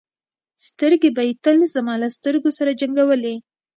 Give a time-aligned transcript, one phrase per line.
[0.67, 3.35] سترګې به یې تل زما له سترګو سره جنګولې.